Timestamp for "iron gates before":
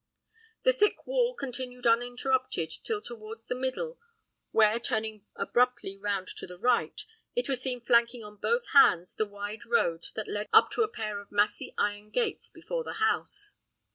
11.77-12.83